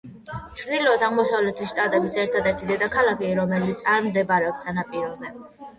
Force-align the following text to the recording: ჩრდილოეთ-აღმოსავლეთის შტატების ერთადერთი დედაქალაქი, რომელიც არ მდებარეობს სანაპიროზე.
ჩრდილოეთ-აღმოსავლეთის 0.61 1.73
შტატების 1.73 2.17
ერთადერთი 2.23 2.73
დედაქალაქი, 2.73 3.31
რომელიც 3.43 3.89
არ 3.95 4.05
მდებარეობს 4.09 4.69
სანაპიროზე. 4.71 5.37